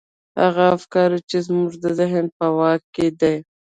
هغه 0.41 0.63
افکار 0.75 1.09
چې 1.29 1.37
زموږ 1.47 1.69
د 1.83 1.85
ذهن 1.99 2.25
په 2.37 2.45
واک 2.57 2.81
کې 2.95 3.07
دي. 3.19 3.35